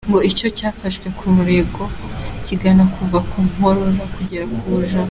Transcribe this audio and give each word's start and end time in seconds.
Ngo 0.09 0.19
iyo 0.29 0.47
cyafashe 0.57 0.99
umurego 1.29 1.81
kingana 2.45 2.75
no 2.79 2.85
kuva 2.93 3.17
mu 3.31 3.39
nkokora 3.53 4.03
kugera 4.15 4.45
mu 4.51 4.57
bujana’. 4.63 4.99